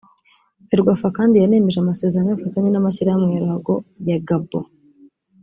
[0.69, 3.73] Ferwafa kandi yanemeje amasezerano y’ubufatanye n’amashyirahamwe ya ruhago
[4.07, 4.65] ya Gabon